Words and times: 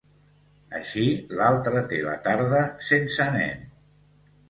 Així 0.79 1.03
l'altra 1.41 1.85
té 1.93 2.01
la 2.09 2.17
tarda 2.27 2.65
sense 2.91 3.33
nen. 3.41 3.67